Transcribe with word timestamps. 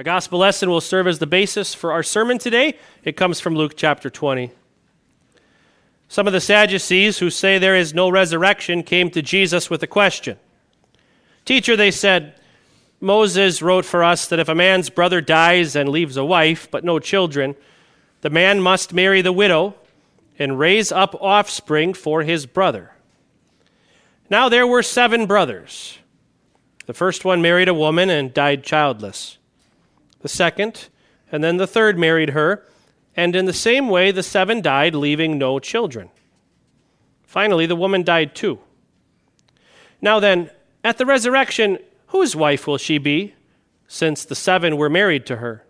A 0.00 0.04
gospel 0.04 0.38
lesson 0.38 0.70
will 0.70 0.80
serve 0.80 1.08
as 1.08 1.18
the 1.18 1.26
basis 1.26 1.74
for 1.74 1.90
our 1.90 2.04
sermon 2.04 2.38
today. 2.38 2.78
It 3.02 3.16
comes 3.16 3.40
from 3.40 3.56
Luke 3.56 3.72
chapter 3.76 4.08
20. 4.08 4.52
Some 6.06 6.28
of 6.28 6.32
the 6.32 6.40
Sadducees 6.40 7.18
who 7.18 7.30
say 7.30 7.58
there 7.58 7.74
is 7.74 7.92
no 7.92 8.08
resurrection 8.08 8.84
came 8.84 9.10
to 9.10 9.22
Jesus 9.22 9.68
with 9.68 9.82
a 9.82 9.88
question. 9.88 10.38
Teacher, 11.44 11.74
they 11.74 11.90
said, 11.90 12.40
Moses 13.00 13.60
wrote 13.60 13.84
for 13.84 14.04
us 14.04 14.28
that 14.28 14.38
if 14.38 14.48
a 14.48 14.54
man's 14.54 14.88
brother 14.88 15.20
dies 15.20 15.74
and 15.74 15.88
leaves 15.88 16.16
a 16.16 16.24
wife 16.24 16.70
but 16.70 16.84
no 16.84 17.00
children, 17.00 17.56
the 18.20 18.30
man 18.30 18.60
must 18.60 18.92
marry 18.92 19.20
the 19.20 19.32
widow 19.32 19.74
and 20.38 20.60
raise 20.60 20.92
up 20.92 21.16
offspring 21.20 21.92
for 21.92 22.22
his 22.22 22.46
brother. 22.46 22.92
Now 24.30 24.48
there 24.48 24.66
were 24.66 24.84
seven 24.84 25.26
brothers. 25.26 25.98
The 26.86 26.94
first 26.94 27.24
one 27.24 27.42
married 27.42 27.68
a 27.68 27.74
woman 27.74 28.08
and 28.10 28.32
died 28.32 28.62
childless 28.62 29.37
the 30.20 30.28
second, 30.28 30.88
and 31.30 31.42
then 31.42 31.56
the 31.56 31.66
third 31.66 31.98
married 31.98 32.30
her, 32.30 32.64
and 33.16 33.34
in 33.34 33.46
the 33.46 33.52
same 33.52 33.88
way 33.88 34.10
the 34.10 34.22
seven 34.22 34.60
died, 34.60 34.94
leaving 34.94 35.38
no 35.38 35.58
children. 35.58 36.10
Finally, 37.22 37.66
the 37.66 37.76
woman 37.76 38.02
died 38.02 38.34
too. 38.34 38.58
Now 40.00 40.20
then, 40.20 40.50
at 40.84 40.98
the 40.98 41.06
resurrection, 41.06 41.78
whose 42.08 42.34
wife 42.34 42.66
will 42.66 42.78
she 42.78 42.98
be, 42.98 43.34
since 43.86 44.24
the 44.24 44.34
seven 44.34 44.76
were 44.76 44.88
married 44.88 45.26
to 45.26 45.36
her? 45.36 45.64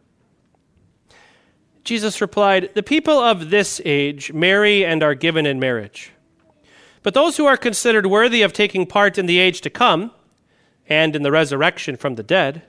Jesus 1.85 2.21
replied, 2.21 2.71
The 2.75 2.83
people 2.83 3.19
of 3.19 3.51
this 3.51 3.81
age 3.85 4.33
marry 4.33 4.85
and 4.85 5.03
are 5.03 5.15
given 5.15 5.47
in 5.47 5.59
marriage. 5.59 6.13
But 7.03 7.15
those 7.15 7.39
who 7.39 7.47
are 7.47 7.57
considered 7.57 8.07
worthy 8.07 8.43
of 8.43 8.53
taking 8.53 8.87
part 8.87 9.17
in 9.17 9.25
the 9.25 9.39
age 9.39 9.63
to 9.63 9.71
come, 9.71 10.13
and 10.87 11.17
in 11.17 11.23
the 11.23 11.31
resurrection 11.31 11.97
from 11.97 12.17
the 12.17 12.23
dead, 12.23 12.63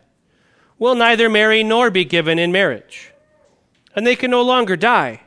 will 0.79 0.95
neither 0.95 1.29
marry 1.29 1.61
nor 1.63 1.91
be 1.91 2.05
given 2.05 2.39
in 2.39 2.51
marriage. 2.51 3.11
And 3.95 4.07
they 4.07 4.15
can 4.15 4.31
no 4.31 4.41
longer 4.41 4.75
die, 4.75 5.21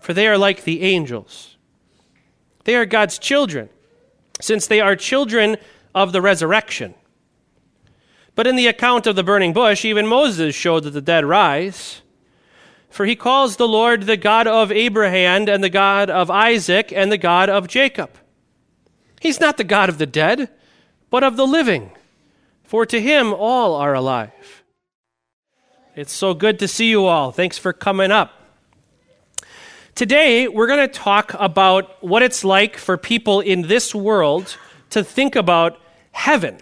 for 0.00 0.14
they 0.14 0.28
are 0.28 0.38
like 0.38 0.64
the 0.64 0.82
angels. 0.82 1.56
They 2.64 2.76
are 2.76 2.86
God's 2.86 3.18
children, 3.18 3.68
since 4.40 4.66
they 4.66 4.80
are 4.80 4.96
children 4.96 5.56
of 5.94 6.12
the 6.12 6.22
resurrection. 6.22 6.94
But 8.34 8.46
in 8.46 8.56
the 8.56 8.68
account 8.68 9.06
of 9.06 9.16
the 9.16 9.24
burning 9.24 9.52
bush, 9.52 9.84
even 9.84 10.06
Moses 10.06 10.54
showed 10.54 10.84
that 10.84 10.90
the 10.90 11.00
dead 11.00 11.24
rise. 11.24 12.00
For 12.88 13.06
he 13.06 13.16
calls 13.16 13.56
the 13.56 13.68
Lord 13.68 14.02
the 14.02 14.16
God 14.16 14.46
of 14.46 14.72
Abraham 14.72 15.48
and 15.48 15.62
the 15.62 15.70
God 15.70 16.10
of 16.10 16.30
Isaac 16.30 16.92
and 16.92 17.10
the 17.10 17.18
God 17.18 17.48
of 17.48 17.68
Jacob. 17.68 18.10
He's 19.20 19.40
not 19.40 19.56
the 19.56 19.64
God 19.64 19.88
of 19.88 19.98
the 19.98 20.06
dead, 20.06 20.48
but 21.10 21.22
of 21.22 21.36
the 21.36 21.46
living, 21.46 21.92
for 22.62 22.86
to 22.86 23.00
him 23.00 23.34
all 23.34 23.74
are 23.74 23.94
alive. 23.94 24.59
It's 25.96 26.12
so 26.12 26.34
good 26.34 26.60
to 26.60 26.68
see 26.68 26.88
you 26.88 27.06
all. 27.06 27.32
Thanks 27.32 27.58
for 27.58 27.72
coming 27.72 28.12
up. 28.12 28.32
Today, 29.96 30.46
we're 30.46 30.68
going 30.68 30.88
to 30.88 30.92
talk 30.92 31.34
about 31.34 32.02
what 32.02 32.22
it's 32.22 32.44
like 32.44 32.76
for 32.76 32.96
people 32.96 33.40
in 33.40 33.62
this 33.62 33.92
world 33.92 34.56
to 34.90 35.02
think 35.02 35.34
about 35.34 35.80
heaven. 36.12 36.58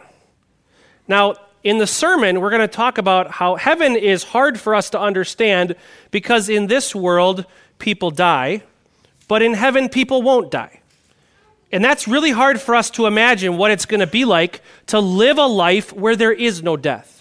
Now, 1.06 1.34
in 1.62 1.77
the 1.77 1.87
sermon, 1.87 2.41
we're 2.41 2.49
going 2.49 2.62
to 2.62 2.69
talk 2.69 2.97
about 2.97 3.31
how 3.33 3.56
heaven 3.56 3.97
is 3.97 4.25
hard 4.25 4.59
for 4.59 4.75
us 4.75 4.89
to 4.91 5.01
understand 5.01 5.77
because 6.11 6.49
in 6.49 6.67
this 6.67 6.95
world, 6.95 7.45
people 7.79 8.11
die, 8.11 8.62
but 9.29 9.43
in 9.43 9.53
heaven, 9.53 9.91
people 9.91 10.23
won't 10.23 10.51
die. 10.51 10.81
And 11.71 11.84
that's 11.84 12.09
really 12.09 12.31
hard 12.31 12.62
for 12.62 12.75
us 12.75 12.89
to 12.93 13.05
imagine 13.05 13.59
what 13.59 13.73
it's 13.73 13.84
going 13.84 14.01
to 14.01 14.06
be 14.06 14.25
like 14.25 14.62
to 14.87 14.99
live 15.01 15.37
a 15.37 15.47
life 15.47 15.93
where 15.93 16.17
there 16.17 16.33
is 16.33 16.62
no 16.62 16.79
death. 16.79 17.17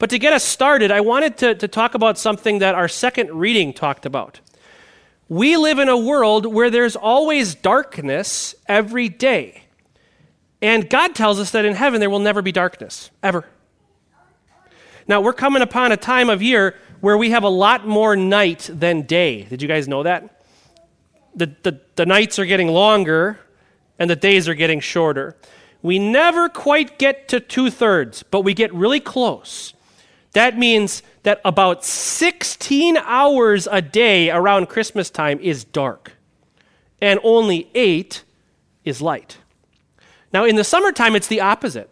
But 0.00 0.08
to 0.10 0.18
get 0.18 0.32
us 0.32 0.42
started, 0.42 0.90
I 0.90 1.02
wanted 1.02 1.36
to, 1.36 1.54
to 1.54 1.68
talk 1.68 1.94
about 1.94 2.18
something 2.18 2.60
that 2.60 2.74
our 2.74 2.88
second 2.88 3.30
reading 3.32 3.74
talked 3.74 4.06
about. 4.06 4.40
We 5.28 5.58
live 5.58 5.78
in 5.78 5.90
a 5.90 5.96
world 5.96 6.46
where 6.46 6.70
there's 6.70 6.96
always 6.96 7.54
darkness 7.54 8.54
every 8.66 9.10
day. 9.10 9.64
And 10.62 10.88
God 10.88 11.14
tells 11.14 11.38
us 11.38 11.50
that 11.50 11.66
in 11.66 11.74
heaven 11.74 12.00
there 12.00 12.08
will 12.08 12.18
never 12.18 12.40
be 12.40 12.50
darkness, 12.50 13.10
ever. 13.22 13.44
Now, 15.06 15.20
we're 15.20 15.34
coming 15.34 15.60
upon 15.60 15.92
a 15.92 15.98
time 15.98 16.30
of 16.30 16.40
year 16.40 16.76
where 17.02 17.18
we 17.18 17.30
have 17.30 17.42
a 17.42 17.50
lot 17.50 17.86
more 17.86 18.16
night 18.16 18.70
than 18.72 19.02
day. 19.02 19.42
Did 19.42 19.60
you 19.60 19.68
guys 19.68 19.86
know 19.86 20.02
that? 20.04 20.42
The, 21.34 21.54
the, 21.62 21.78
the 21.96 22.06
nights 22.06 22.38
are 22.38 22.46
getting 22.46 22.68
longer 22.68 23.38
and 23.98 24.08
the 24.08 24.16
days 24.16 24.48
are 24.48 24.54
getting 24.54 24.80
shorter. 24.80 25.36
We 25.82 25.98
never 25.98 26.48
quite 26.48 26.98
get 26.98 27.28
to 27.28 27.38
two 27.38 27.70
thirds, 27.70 28.22
but 28.22 28.40
we 28.40 28.54
get 28.54 28.72
really 28.72 29.00
close. 29.00 29.74
That 30.32 30.56
means 30.56 31.02
that 31.22 31.40
about 31.44 31.84
16 31.84 32.96
hours 32.98 33.68
a 33.70 33.82
day 33.82 34.30
around 34.30 34.68
Christmas 34.68 35.10
time 35.10 35.40
is 35.40 35.64
dark, 35.64 36.12
and 37.00 37.18
only 37.22 37.70
eight 37.74 38.22
is 38.84 39.02
light. 39.02 39.38
Now, 40.32 40.44
in 40.44 40.56
the 40.56 40.64
summertime, 40.64 41.16
it's 41.16 41.26
the 41.26 41.40
opposite. 41.40 41.90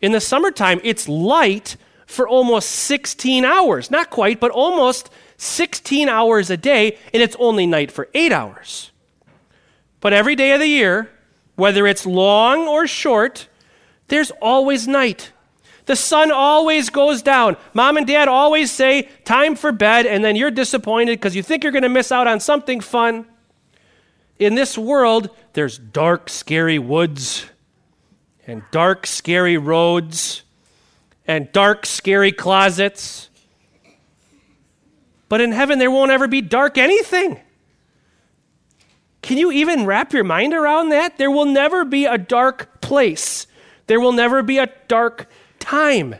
In 0.00 0.12
the 0.12 0.20
summertime, 0.20 0.80
it's 0.84 1.08
light 1.08 1.76
for 2.06 2.28
almost 2.28 2.70
16 2.70 3.44
hours. 3.44 3.90
Not 3.90 4.10
quite, 4.10 4.38
but 4.38 4.50
almost 4.50 5.10
16 5.38 6.08
hours 6.08 6.50
a 6.50 6.56
day, 6.56 6.98
and 7.12 7.22
it's 7.22 7.36
only 7.38 7.66
night 7.66 7.90
for 7.90 8.08
eight 8.14 8.32
hours. 8.32 8.92
But 10.00 10.12
every 10.12 10.36
day 10.36 10.52
of 10.52 10.60
the 10.60 10.68
year, 10.68 11.10
whether 11.56 11.86
it's 11.86 12.06
long 12.06 12.68
or 12.68 12.86
short, 12.86 13.48
there's 14.08 14.30
always 14.40 14.86
night. 14.86 15.31
The 15.86 15.96
sun 15.96 16.30
always 16.30 16.90
goes 16.90 17.22
down. 17.22 17.56
Mom 17.74 17.96
and 17.96 18.06
dad 18.06 18.28
always 18.28 18.70
say, 18.70 19.08
time 19.24 19.56
for 19.56 19.72
bed, 19.72 20.06
and 20.06 20.24
then 20.24 20.36
you're 20.36 20.50
disappointed 20.50 21.18
because 21.18 21.34
you 21.34 21.42
think 21.42 21.62
you're 21.64 21.72
going 21.72 21.82
to 21.82 21.88
miss 21.88 22.12
out 22.12 22.26
on 22.26 22.38
something 22.38 22.80
fun. 22.80 23.26
In 24.38 24.54
this 24.54 24.78
world, 24.78 25.30
there's 25.54 25.78
dark, 25.78 26.28
scary 26.28 26.78
woods, 26.78 27.46
and 28.46 28.62
dark, 28.70 29.06
scary 29.06 29.56
roads, 29.56 30.42
and 31.26 31.50
dark, 31.52 31.86
scary 31.86 32.32
closets. 32.32 33.28
But 35.28 35.40
in 35.40 35.52
heaven, 35.52 35.78
there 35.78 35.90
won't 35.90 36.10
ever 36.10 36.28
be 36.28 36.42
dark 36.42 36.78
anything. 36.78 37.40
Can 39.22 39.38
you 39.38 39.52
even 39.52 39.86
wrap 39.86 40.12
your 40.12 40.24
mind 40.24 40.52
around 40.52 40.90
that? 40.90 41.16
There 41.16 41.30
will 41.30 41.44
never 41.44 41.84
be 41.84 42.04
a 42.04 42.18
dark 42.18 42.80
place. 42.80 43.46
There 43.86 44.00
will 44.00 44.12
never 44.12 44.42
be 44.42 44.58
a 44.58 44.68
dark 44.88 45.28
time. 45.62 46.16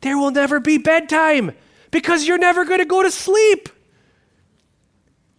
There 0.00 0.16
will 0.16 0.30
never 0.30 0.60
be 0.60 0.78
bedtime 0.78 1.52
because 1.90 2.26
you're 2.26 2.38
never 2.38 2.64
going 2.64 2.78
to 2.78 2.86
go 2.86 3.02
to 3.02 3.10
sleep. 3.10 3.68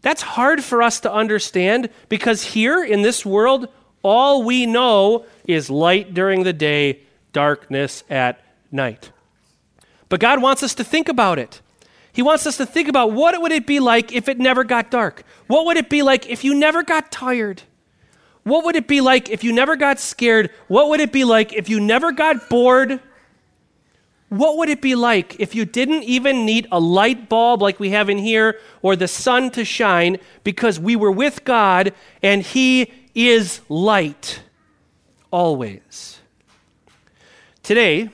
That's 0.01 0.21
hard 0.21 0.63
for 0.63 0.81
us 0.81 0.99
to 1.01 1.11
understand 1.11 1.89
because 2.09 2.43
here 2.43 2.83
in 2.83 3.01
this 3.01 3.25
world, 3.25 3.67
all 4.03 4.43
we 4.43 4.65
know 4.65 5.25
is 5.45 5.69
light 5.69 6.13
during 6.13 6.43
the 6.43 6.53
day, 6.53 7.01
darkness 7.33 8.03
at 8.09 8.43
night. 8.71 9.11
But 10.09 10.19
God 10.19 10.41
wants 10.41 10.63
us 10.63 10.75
to 10.75 10.83
think 10.83 11.09
about 11.09 11.39
it. 11.39 11.61
He 12.13 12.21
wants 12.21 12.47
us 12.47 12.57
to 12.57 12.65
think 12.65 12.87
about 12.87 13.11
what 13.11 13.39
would 13.41 13.51
it 13.51 13.67
be 13.67 13.79
like 13.79 14.11
if 14.11 14.27
it 14.27 14.39
never 14.39 14.63
got 14.63 14.89
dark? 14.89 15.23
What 15.47 15.65
would 15.65 15.77
it 15.77 15.89
be 15.89 16.01
like 16.01 16.27
if 16.29 16.43
you 16.43 16.55
never 16.55 16.83
got 16.83 17.11
tired? 17.11 17.63
What 18.43 18.63
would 18.65 18.75
it 18.75 18.87
be 18.87 19.01
like 19.01 19.29
if 19.29 19.43
you 19.43 19.51
never 19.51 19.75
got 19.75 19.99
scared? 19.99 20.51
What 20.67 20.89
would 20.89 21.01
it 21.01 21.11
be 21.11 21.25
like 21.25 21.53
if 21.53 21.69
you 21.69 21.79
never 21.79 22.11
got 22.11 22.49
bored? 22.49 23.01
What 24.29 24.57
would 24.57 24.67
it 24.67 24.81
be 24.81 24.95
like 24.95 25.39
if 25.39 25.55
you 25.55 25.63
didn't 25.63 26.03
even 26.03 26.45
need 26.45 26.67
a 26.71 26.79
light 26.79 27.29
bulb 27.29 27.61
like 27.61 27.79
we 27.79 27.91
have 27.91 28.09
in 28.09 28.17
here 28.17 28.59
or 28.81 28.95
the 28.95 29.07
sun 29.07 29.51
to 29.51 29.63
shine 29.63 30.17
because 30.43 30.79
we 30.79 30.95
were 30.97 31.11
with 31.11 31.45
God 31.45 31.93
and 32.21 32.41
He 32.41 32.91
is 33.15 33.61
light 33.69 34.41
always? 35.31 36.19
Today, 37.63 38.09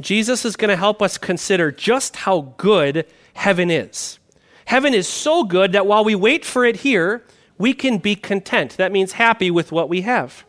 Jesus 0.00 0.44
is 0.44 0.54
going 0.54 0.68
to 0.68 0.76
help 0.76 1.00
us 1.00 1.16
consider 1.16 1.72
just 1.72 2.16
how 2.16 2.52
good 2.58 3.06
heaven 3.34 3.70
is. 3.70 4.18
Heaven 4.66 4.92
is 4.92 5.08
so 5.08 5.44
good 5.44 5.72
that 5.72 5.86
while 5.86 6.04
we 6.04 6.14
wait 6.14 6.44
for 6.44 6.64
it 6.64 6.76
here, 6.76 7.24
we 7.56 7.72
can 7.72 7.96
be 7.96 8.14
content. 8.14 8.76
That 8.76 8.92
means 8.92 9.12
happy 9.12 9.50
with 9.50 9.72
what 9.72 9.88
we 9.88 10.02
have. 10.02 10.44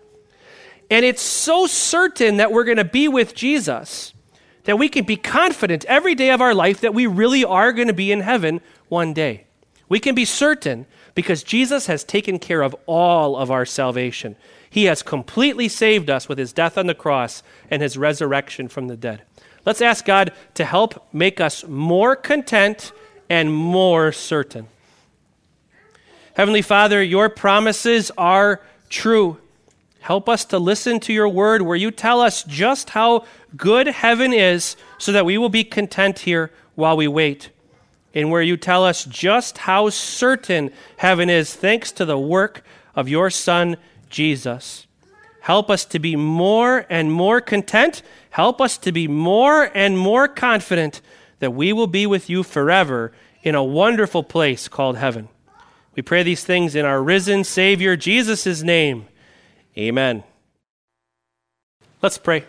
And 0.91 1.05
it's 1.05 1.21
so 1.21 1.67
certain 1.67 2.37
that 2.37 2.51
we're 2.51 2.65
going 2.65 2.77
to 2.77 2.83
be 2.83 3.07
with 3.07 3.33
Jesus 3.33 4.13
that 4.69 4.77
we 4.77 4.87
can 4.87 5.03
be 5.03 5.15
confident 5.15 5.83
every 5.85 6.13
day 6.13 6.29
of 6.29 6.41
our 6.41 6.53
life 6.53 6.81
that 6.81 6.93
we 6.93 7.07
really 7.07 7.43
are 7.43 7.71
going 7.71 7.87
to 7.87 7.93
be 7.93 8.11
in 8.11 8.19
heaven 8.19 8.61
one 8.87 9.13
day. 9.13 9.45
We 9.87 9.99
can 9.99 10.13
be 10.13 10.25
certain 10.25 10.85
because 11.15 11.41
Jesus 11.41 11.87
has 11.87 12.03
taken 12.03 12.37
care 12.37 12.61
of 12.61 12.75
all 12.85 13.35
of 13.35 13.49
our 13.49 13.65
salvation. 13.65 14.35
He 14.69 14.85
has 14.85 15.01
completely 15.01 15.69
saved 15.69 16.07
us 16.07 16.29
with 16.29 16.37
his 16.37 16.53
death 16.53 16.77
on 16.77 16.85
the 16.85 16.93
cross 16.93 17.41
and 17.71 17.81
his 17.81 17.97
resurrection 17.97 18.67
from 18.67 18.89
the 18.89 18.95
dead. 18.95 19.23
Let's 19.65 19.81
ask 19.81 20.05
God 20.05 20.33
to 20.53 20.65
help 20.65 21.11
make 21.11 21.41
us 21.41 21.65
more 21.65 22.15
content 22.15 22.91
and 23.27 23.51
more 23.51 24.11
certain. 24.11 24.67
Heavenly 26.35 26.61
Father, 26.61 27.01
your 27.01 27.27
promises 27.27 28.11
are 28.19 28.61
true. 28.87 29.39
Help 30.01 30.29
us 30.29 30.45
to 30.45 30.59
listen 30.59 30.99
to 31.01 31.13
your 31.13 31.27
word 31.27 31.61
where 31.61 31.75
you 31.75 31.91
tell 31.91 32.21
us 32.21 32.43
just 32.43 32.91
how 32.91 33.25
good 33.55 33.87
heaven 33.87 34.33
is 34.33 34.75
so 34.97 35.11
that 35.11 35.25
we 35.25 35.37
will 35.37 35.49
be 35.49 35.63
content 35.63 36.19
here 36.19 36.51
while 36.75 36.97
we 36.97 37.07
wait. 37.07 37.49
And 38.13 38.31
where 38.31 38.41
you 38.41 38.57
tell 38.57 38.83
us 38.83 39.05
just 39.05 39.59
how 39.59 39.89
certain 39.89 40.71
heaven 40.97 41.29
is, 41.29 41.53
thanks 41.53 41.91
to 41.93 42.05
the 42.05 42.17
work 42.17 42.63
of 42.95 43.07
your 43.07 43.29
Son, 43.29 43.77
Jesus. 44.09 44.87
Help 45.41 45.69
us 45.69 45.85
to 45.85 45.99
be 45.99 46.15
more 46.15 46.85
and 46.89 47.11
more 47.11 47.41
content. 47.41 48.01
Help 48.31 48.59
us 48.61 48.77
to 48.79 48.91
be 48.91 49.07
more 49.07 49.71
and 49.73 49.97
more 49.97 50.27
confident 50.27 51.01
that 51.39 51.51
we 51.51 51.71
will 51.71 51.87
be 51.87 52.05
with 52.05 52.29
you 52.29 52.43
forever 52.43 53.11
in 53.43 53.55
a 53.55 53.63
wonderful 53.63 54.23
place 54.23 54.67
called 54.67 54.97
heaven. 54.97 55.29
We 55.95 56.01
pray 56.01 56.23
these 56.23 56.43
things 56.43 56.75
in 56.75 56.85
our 56.85 57.01
risen 57.01 57.43
Savior, 57.43 57.95
Jesus' 57.95 58.61
name. 58.61 59.07
Amen. 59.77 60.23
Let's 62.01 62.17
pray. 62.17 62.45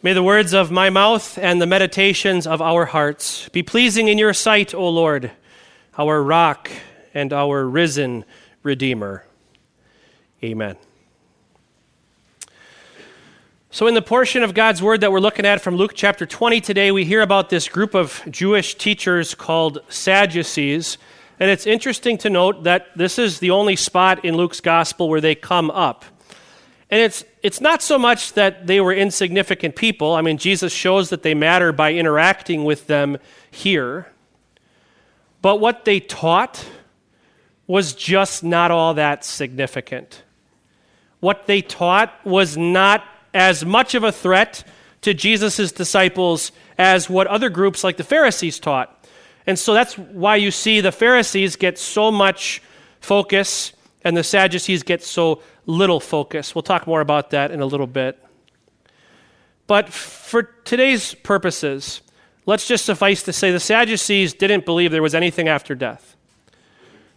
May 0.00 0.12
the 0.12 0.22
words 0.22 0.54
of 0.54 0.70
my 0.70 0.90
mouth 0.90 1.36
and 1.38 1.60
the 1.60 1.66
meditations 1.66 2.46
of 2.46 2.62
our 2.62 2.84
hearts 2.84 3.48
be 3.48 3.64
pleasing 3.64 4.06
in 4.06 4.16
your 4.16 4.32
sight, 4.32 4.72
O 4.72 4.88
Lord, 4.88 5.32
our 5.98 6.22
rock 6.22 6.70
and 7.14 7.32
our 7.32 7.66
risen 7.66 8.24
Redeemer. 8.62 9.24
Amen. 10.40 10.76
So, 13.70 13.88
in 13.88 13.94
the 13.94 14.00
portion 14.00 14.44
of 14.44 14.54
God's 14.54 14.80
Word 14.80 15.00
that 15.00 15.10
we're 15.10 15.18
looking 15.18 15.44
at 15.44 15.60
from 15.60 15.74
Luke 15.74 15.94
chapter 15.96 16.24
20 16.24 16.60
today, 16.60 16.92
we 16.92 17.04
hear 17.04 17.20
about 17.20 17.50
this 17.50 17.68
group 17.68 17.96
of 17.96 18.22
Jewish 18.30 18.76
teachers 18.76 19.34
called 19.34 19.80
Sadducees. 19.88 20.96
And 21.40 21.50
it's 21.50 21.66
interesting 21.66 22.18
to 22.18 22.30
note 22.30 22.62
that 22.62 22.96
this 22.96 23.18
is 23.18 23.40
the 23.40 23.50
only 23.50 23.74
spot 23.74 24.24
in 24.24 24.36
Luke's 24.36 24.60
gospel 24.60 25.08
where 25.08 25.20
they 25.20 25.34
come 25.34 25.72
up. 25.72 26.04
And 26.90 27.00
it's, 27.00 27.24
it's 27.42 27.60
not 27.60 27.82
so 27.82 27.98
much 27.98 28.32
that 28.32 28.66
they 28.66 28.80
were 28.80 28.94
insignificant 28.94 29.76
people. 29.76 30.14
I 30.14 30.22
mean, 30.22 30.38
Jesus 30.38 30.72
shows 30.72 31.10
that 31.10 31.22
they 31.22 31.34
matter 31.34 31.70
by 31.72 31.92
interacting 31.92 32.64
with 32.64 32.86
them 32.86 33.18
here. 33.50 34.10
But 35.42 35.60
what 35.60 35.84
they 35.84 36.00
taught 36.00 36.64
was 37.66 37.92
just 37.92 38.42
not 38.42 38.70
all 38.70 38.94
that 38.94 39.24
significant. 39.24 40.22
What 41.20 41.46
they 41.46 41.60
taught 41.60 42.14
was 42.24 42.56
not 42.56 43.04
as 43.34 43.64
much 43.64 43.94
of 43.94 44.02
a 44.02 44.12
threat 44.12 44.64
to 45.02 45.12
Jesus' 45.12 45.70
disciples 45.72 46.52
as 46.78 47.10
what 47.10 47.26
other 47.26 47.50
groups 47.50 47.84
like 47.84 47.98
the 47.98 48.04
Pharisees 48.04 48.58
taught. 48.58 48.94
And 49.46 49.58
so 49.58 49.74
that's 49.74 49.98
why 49.98 50.36
you 50.36 50.50
see 50.50 50.80
the 50.80 50.92
Pharisees 50.92 51.56
get 51.56 51.78
so 51.78 52.10
much 52.10 52.62
focus 53.00 53.72
and 54.08 54.16
the 54.16 54.24
Sadducees 54.24 54.82
get 54.82 55.02
so 55.02 55.42
little 55.66 56.00
focus. 56.00 56.54
We'll 56.54 56.62
talk 56.62 56.86
more 56.86 57.02
about 57.02 57.28
that 57.30 57.50
in 57.50 57.60
a 57.60 57.66
little 57.66 57.86
bit. 57.86 58.18
But 59.66 59.90
for 59.90 60.44
today's 60.64 61.12
purposes, 61.12 62.00
let's 62.46 62.66
just 62.66 62.86
suffice 62.86 63.22
to 63.24 63.34
say 63.34 63.52
the 63.52 63.60
Sadducees 63.60 64.32
didn't 64.32 64.64
believe 64.64 64.92
there 64.92 65.02
was 65.02 65.14
anything 65.14 65.46
after 65.46 65.74
death. 65.74 66.16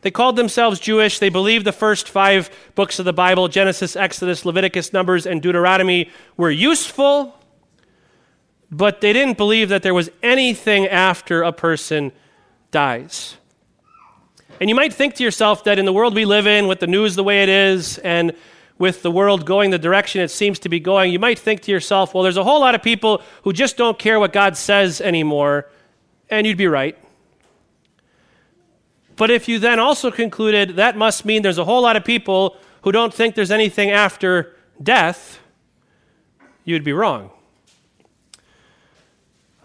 They 0.02 0.12
called 0.12 0.36
themselves 0.36 0.82
Jewish. 0.82 1.18
They 1.18 1.30
believed 1.30 1.66
the 1.66 1.72
first 1.72 2.10
five 2.10 2.50
books 2.76 3.00
of 3.00 3.06
the 3.06 3.14
Bible 3.14 3.48
Genesis, 3.48 3.96
Exodus, 3.96 4.44
Leviticus, 4.44 4.92
Numbers, 4.92 5.26
and 5.26 5.42
Deuteronomy 5.42 6.10
were 6.36 6.52
useful, 6.52 7.40
but 8.70 9.00
they 9.00 9.14
didn't 9.14 9.38
believe 9.38 9.70
that 9.70 9.82
there 9.82 9.94
was 9.94 10.10
anything 10.22 10.88
after 10.88 11.42
a 11.42 11.54
person 11.54 12.12
dies. 12.70 13.38
And 14.60 14.70
you 14.70 14.76
might 14.76 14.94
think 14.94 15.16
to 15.16 15.24
yourself 15.24 15.64
that 15.64 15.80
in 15.80 15.86
the 15.86 15.94
world 15.94 16.14
we 16.14 16.26
live 16.26 16.46
in, 16.46 16.68
with 16.68 16.80
the 16.80 16.88
news 16.88 17.16
the 17.16 17.24
way 17.24 17.44
it 17.44 17.50
is, 17.50 17.98
and 18.00 18.34
with 18.78 19.02
the 19.02 19.12
world 19.12 19.46
going 19.46 19.72
the 19.72 19.80
direction 19.80 20.22
it 20.22 20.30
seems 20.30 20.60
to 20.60 20.70
be 20.70 20.80
going, 20.80 21.12
you 21.12 21.20
might 21.20 21.38
think 21.40 21.62
to 21.62 21.72
yourself, 21.72 22.14
well, 22.14 22.24
there's 22.24 22.38
a 22.38 22.44
whole 22.44 22.60
lot 22.60 22.76
of 22.76 22.82
people 22.82 23.22
who 23.44 23.54
just 23.54 23.78
don't 23.78 23.98
care 23.98 24.20
what 24.20 24.34
God 24.34 24.58
says 24.58 25.02
anymore, 25.02 25.70
and 26.30 26.46
you'd 26.46 26.58
be 26.58 26.68
right. 26.68 26.98
But 29.16 29.30
if 29.30 29.48
you 29.48 29.60
then 29.60 29.80
also 29.80 30.10
concluded 30.10 30.78
that 30.78 30.98
must 30.98 31.26
mean 31.26 31.44
there's 31.44 31.60
a 31.60 31.66
whole 31.66 31.82
lot 31.82 31.96
of 31.96 32.04
people 32.04 32.58
who 32.82 32.92
don't 32.92 33.14
think 33.14 33.36
there's 33.36 33.52
anything 33.52 33.92
after 33.92 34.56
death, 34.82 35.40
you'd 36.66 36.84
be 36.84 36.94
wrong 36.94 37.30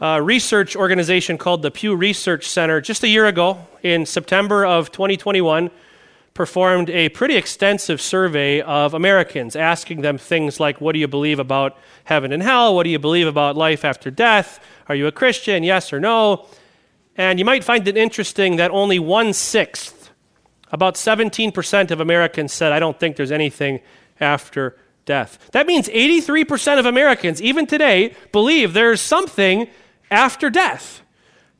a 0.00 0.22
research 0.22 0.76
organization 0.76 1.38
called 1.38 1.62
the 1.62 1.70
Pew 1.70 1.94
Research 1.94 2.46
Center 2.48 2.81
just 2.81 3.02
a 3.02 3.08
year 3.08 3.26
ago, 3.26 3.66
in 3.82 4.04
September 4.04 4.64
of 4.64 4.93
2021, 4.93 5.70
performed 6.34 6.90
a 6.90 7.08
pretty 7.08 7.34
extensive 7.34 7.98
survey 7.98 8.60
of 8.60 8.93
Americans, 8.93 9.56
asking 9.56 10.02
them 10.02 10.19
things 10.19 10.60
like 10.60 10.82
What 10.82 10.93
do 10.93 10.98
you 10.98 11.08
believe 11.08 11.38
about 11.38 11.78
heaven 12.04 12.31
and 12.31 12.43
hell? 12.43 12.75
What 12.75 12.82
do 12.82 12.90
you 12.90 12.98
believe 12.98 13.26
about 13.26 13.56
life 13.56 13.84
after 13.87 14.10
death? 14.10 14.60
Are 14.88 14.94
you 14.94 15.06
a 15.06 15.12
Christian? 15.12 15.62
Yes 15.62 15.93
or 15.93 16.00
no? 16.00 16.46
And 17.16 17.38
you 17.38 17.46
might 17.46 17.64
find 17.64 17.88
it 17.88 17.96
interesting 17.96 18.56
that 18.56 18.70
only 18.70 18.99
one 18.99 19.32
sixth, 19.32 20.10
about 20.70 20.96
17% 20.96 21.90
of 21.90 22.00
Americans 22.00 22.52
said, 22.52 22.72
I 22.72 22.81
don't 22.81 23.00
think 23.00 23.16
there's 23.16 23.32
anything 23.32 23.81
after 24.20 24.76
death. 25.06 25.38
That 25.52 25.66
means 25.66 25.88
83% 25.88 26.78
of 26.78 26.84
Americans, 26.84 27.40
even 27.40 27.66
today, 27.66 28.14
believe 28.32 28.75
there's 28.75 29.00
something 29.00 29.69
after 30.11 30.50
death. 30.50 31.03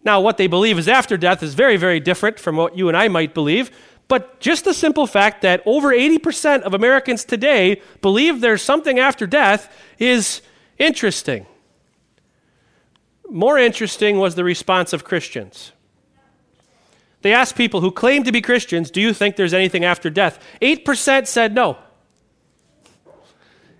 Now, 0.05 0.21
what 0.21 0.37
they 0.37 0.47
believe 0.47 0.79
is 0.79 0.89
after 0.89 1.17
death 1.17 1.43
is 1.43 1.55
very, 1.55 1.77
very 1.77 1.99
different 1.99 2.39
from 2.39 2.57
what 2.57 2.77
you 2.77 2.89
and 2.89 2.97
I 2.97 3.09
might 3.09 3.35
believe. 3.35 3.71
But 4.09 4.39
just 4.39 4.65
the 4.65 4.75
simple 4.75 5.07
fact 5.07 5.43
that 5.43 5.63
over 5.67 5.91
80% 5.91 6.63
of 6.63 6.75
Americans 6.75 7.25
today 7.25 7.83
believe 8.03 8.41
there's 8.41 8.63
something 8.63 8.99
after 8.99 9.27
death 9.27 9.73
is 9.99 10.43
interesting. 10.79 11.47
More 13.29 13.59
interesting 13.59 14.19
was 14.19 14.37
the 14.37 14.45
response 14.45 14.93
of 14.93 15.03
Christians. 15.03 15.73
They 17.23 17.33
asked 17.33 17.57
people 17.57 17.81
who 17.81 17.91
claim 17.91 18.23
to 18.23 18.31
be 18.31 18.41
Christians, 18.41 18.91
Do 18.91 19.01
you 19.01 19.13
think 19.13 19.35
there's 19.35 19.55
anything 19.55 19.85
after 19.85 20.09
death? 20.11 20.39
8% 20.63 21.27
said 21.27 21.55
no. 21.55 21.79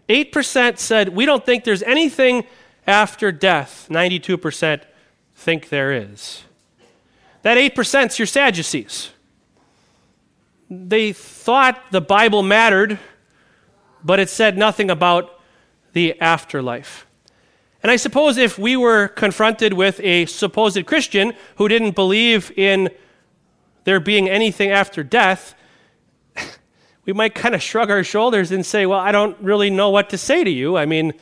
8% 0.09 0.79
said, 0.79 1.11
We 1.11 1.27
don't 1.27 1.47
think 1.47 1.63
there's 1.63 1.85
anything 1.85 2.45
after 2.87 3.33
death, 3.33 3.89
92% 3.91 4.83
think 5.35 5.69
there 5.69 5.93
is. 5.93 6.45
That 7.43 7.59
8% 7.59 8.07
is 8.07 8.19
your 8.19 8.27
Sadducees. 8.27 9.11
They 10.69 11.13
thought 11.13 11.81
the 11.93 12.01
Bible 12.01 12.43
mattered, 12.43 12.99
but 14.03 14.19
it 14.19 14.29
said 14.29 14.59
nothing 14.59 14.91
about 14.91 15.41
the 15.93 16.21
afterlife. 16.21 17.07
And 17.83 17.91
I 17.93 17.97
suppose 17.97 18.37
if 18.37 18.59
we 18.59 18.77
were 18.77 19.09
confronted 19.09 19.73
with 19.73 20.01
a 20.01 20.27
supposed 20.27 20.85
Christian 20.87 21.35
who 21.57 21.69
didn't 21.69 21.95
believe 21.95 22.51
in 22.57 22.91
there 23.85 24.01
being 24.01 24.29
anything 24.29 24.73
after 24.73 25.05
death, 25.05 25.55
we 27.05 27.13
might 27.13 27.37
kind 27.37 27.55
of 27.55 27.63
shrug 27.63 27.91
our 27.91 28.03
shoulders 28.03 28.51
and 28.51 28.67
say, 28.67 28.87
Well, 28.87 28.99
I 28.99 29.13
don't 29.13 29.39
really 29.41 29.71
know 29.71 29.91
what 29.91 30.11
to 30.11 30.19
say 30.19 30.43
to 30.43 30.51
you. 30.51 30.77
I 30.77 30.85
mean, 30.87 31.13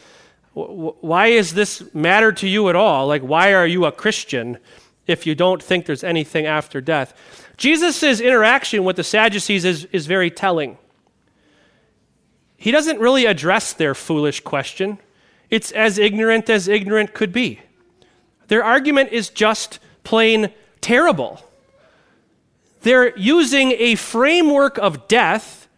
why 0.55 1.29
is 1.29 1.55
this 1.55 1.83
matter 1.95 2.33
to 2.33 2.49
you 2.49 2.69
at 2.69 2.77
all? 2.77 3.09
Like, 3.09 3.23
why 3.23 3.53
are 3.55 3.67
you 3.67 3.85
a 3.87 3.93
Christian 3.93 4.59
if 5.07 5.27
you 5.27 5.35
don't 5.35 5.63
think 5.63 5.87
there's 5.87 6.05
anything 6.05 6.47
after 6.47 6.81
death? 6.81 7.15
Jesus' 7.57 8.21
interaction 8.21 8.85
with 8.85 8.97
the 8.97 9.05
Sadducees 9.05 9.65
is, 9.65 9.85
is 9.87 10.07
very 10.07 10.31
telling. 10.31 10.79
He 12.57 12.71
doesn't 12.71 13.01
really 13.01 13.27
address 13.27 13.73
their 13.73 13.95
foolish 13.95 14.41
question, 14.41 14.99
it's 15.51 15.71
as 15.73 15.99
ignorant 15.99 16.49
as 16.49 16.67
ignorant 16.67 17.15
could 17.15 17.33
be. 17.33 17.61
Their 18.49 18.65
argument 18.65 19.13
is 19.13 19.29
just 19.29 19.79
plain 20.03 20.51
terrible. 20.81 21.41
They're 22.83 23.17
using 23.17 23.73
a 23.73 23.95
framework 23.95 24.79
of 24.79 25.09
death 25.09 25.69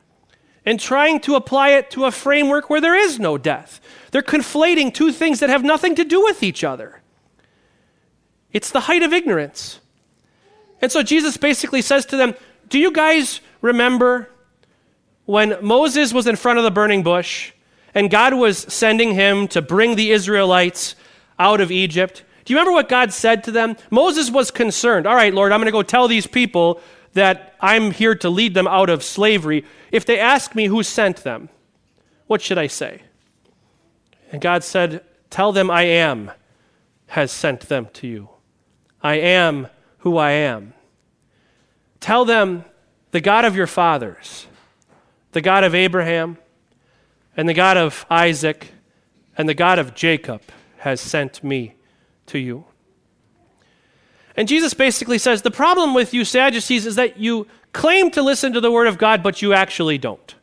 and 0.65 0.81
trying 0.81 1.21
to 1.21 1.37
apply 1.37 1.71
it 1.71 1.91
to 1.93 2.05
a 2.05 2.11
framework 2.11 2.69
where 2.69 2.81
there 2.81 2.97
is 2.97 3.21
no 3.21 3.39
death. 3.39 3.81
They're 4.17 4.23
conflating 4.23 4.95
two 4.95 5.13
things 5.13 5.41
that 5.41 5.51
have 5.51 5.63
nothing 5.63 5.95
to 5.97 6.03
do 6.03 6.23
with 6.23 6.43
each 6.43 6.65
other. 6.65 7.03
It's 8.51 8.71
the 8.71 8.81
height 8.81 9.03
of 9.03 9.13
ignorance. 9.13 9.79
And 10.81 10.91
so 10.91 11.03
Jesus 11.03 11.37
basically 11.37 11.83
says 11.83 12.07
to 12.07 12.17
them, 12.17 12.35
Do 12.71 12.79
you 12.79 12.93
guys 12.93 13.43
remember 13.61 14.31
when 15.27 15.59
Moses 15.61 16.15
was 16.15 16.27
in 16.27 16.37
front 16.37 16.57
of 16.59 16.65
the 16.65 16.71
burning 16.71 17.03
bush 17.03 17.53
and 17.95 18.11
God 18.11 18.33
was 18.33 18.57
sending 18.57 19.13
him 19.13 19.49
to 19.49 19.61
bring 19.61 19.97
the 19.97 20.13
Israelites 20.13 20.95
out 21.39 21.61
of 21.61 21.71
Egypt? 21.71 22.25
Do 22.47 22.55
you 22.55 22.59
remember 22.59 22.73
what 22.73 22.89
God 22.89 23.13
said 23.13 23.45
to 23.45 23.51
them? 23.51 23.77
Moses 23.91 24.31
was 24.31 24.51
concerned. 24.51 25.07
All 25.07 25.15
right, 25.15 25.35
Lord, 25.35 25.53
I'm 25.53 25.61
going 25.61 25.67
to 25.67 25.73
go 25.73 25.83
tell 25.83 26.09
these 26.09 26.27
people 26.27 26.81
that 27.13 27.55
I'm 27.61 27.91
here 27.91 28.15
to 28.15 28.31
lead 28.31 28.55
them 28.55 28.67
out 28.67 28.89
of 28.89 29.05
slavery. 29.05 29.67
If 29.93 30.07
they 30.07 30.19
ask 30.19 30.55
me 30.55 30.69
who 30.69 30.83
sent 30.83 31.19
them, 31.19 31.51
what 32.29 32.41
should 32.41 32.57
I 32.57 32.69
say? 32.69 33.03
And 34.33 34.41
God 34.41 34.65
said, 34.65 35.05
Tell 35.31 35.53
them 35.53 35.71
I 35.71 35.83
am 35.83 36.31
has 37.09 37.31
sent 37.31 37.63
them 37.63 37.89
to 37.95 38.07
you. 38.07 38.29
I 39.03 39.15
am 39.15 39.69
who 39.99 40.17
I 40.17 40.33
am. 40.33 40.75
Tell 42.01 42.25
them 42.25 42.65
the 43.11 43.21
God 43.21 43.45
of 43.45 43.57
your 43.57 43.67
fathers, 43.67 44.47
the 45.33 45.41
God 45.41 45.65
of 45.65 45.75
Abraham, 45.75 46.39
and 47.37 47.49
the 47.49 47.55
God 47.55 47.77
of 47.77 48.07
Isaac, 48.11 48.73
and 49.37 49.49
the 49.49 49.55
God 49.55 49.79
of 49.79 49.95
Jacob 49.95 50.43
has 50.79 51.01
sent 51.01 51.43
me 51.43 51.75
to 52.27 52.39
you. 52.39 52.65
And 54.37 54.47
Jesus 54.47 54.75
basically 54.75 55.19
says 55.19 55.43
the 55.43 55.51
problem 55.51 55.95
with 55.95 56.15
you 56.15 56.25
Sadducees 56.25 56.87
is 56.87 56.95
that 56.95 57.19
you 57.19 57.47
claim 57.73 58.11
to 58.13 58.23
listen 58.23 58.53
to 58.53 58.61
the 58.61 58.71
Word 58.71 58.87
of 58.87 58.99
God, 58.99 59.23
but 59.23 59.43
you 59.43 59.53
actually 59.53 59.99
don't. 59.99 60.36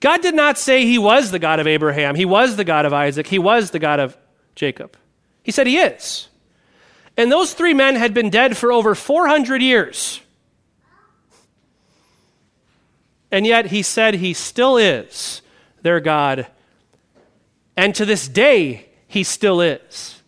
God 0.00 0.22
did 0.22 0.34
not 0.34 0.58
say 0.58 0.84
he 0.84 0.98
was 0.98 1.30
the 1.30 1.38
God 1.38 1.60
of 1.60 1.66
Abraham, 1.66 2.14
he 2.14 2.24
was 2.24 2.56
the 2.56 2.64
God 2.64 2.84
of 2.84 2.92
Isaac, 2.92 3.26
he 3.26 3.38
was 3.38 3.70
the 3.70 3.78
God 3.78 4.00
of 4.00 4.16
Jacob. 4.54 4.96
He 5.42 5.52
said 5.52 5.66
he 5.66 5.78
is. 5.78 6.28
And 7.16 7.32
those 7.32 7.52
three 7.52 7.74
men 7.74 7.96
had 7.96 8.14
been 8.14 8.30
dead 8.30 8.56
for 8.56 8.70
over 8.70 8.94
400 8.94 9.60
years. 9.60 10.20
And 13.30 13.46
yet 13.46 13.66
he 13.66 13.82
said 13.82 14.14
he 14.14 14.34
still 14.34 14.76
is 14.76 15.42
their 15.82 16.00
God. 16.00 16.46
And 17.76 17.94
to 17.96 18.04
this 18.04 18.28
day, 18.28 18.88
he 19.06 19.24
still 19.24 19.60
is. 19.60 20.22